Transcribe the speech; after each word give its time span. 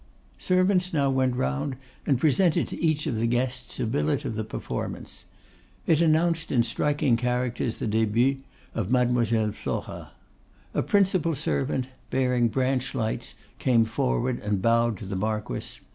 Servants 0.39 0.93
now 0.93 1.11
went 1.11 1.35
round 1.35 1.75
and 2.07 2.19
presented 2.19 2.67
to 2.67 2.83
each 2.83 3.05
of 3.05 3.19
the 3.19 3.27
guests 3.27 3.79
a 3.79 3.85
billet 3.85 4.25
of 4.25 4.33
the 4.33 4.43
performance. 4.43 5.25
It 5.85 6.01
announced 6.01 6.51
in 6.51 6.63
striking 6.63 7.15
characters 7.17 7.77
the 7.77 7.85
début 7.85 8.39
of 8.73 8.89
Mademoiselle 8.89 9.51
Flora. 9.51 10.09
A 10.73 10.81
principal 10.81 11.35
servant, 11.35 11.85
bearing 12.09 12.47
branch 12.47 12.95
lights, 12.95 13.35
came 13.59 13.85
forward 13.85 14.39
and 14.39 14.59
bowed 14.59 14.97
to 14.97 15.05
the 15.05 15.15
Marquess. 15.15 15.79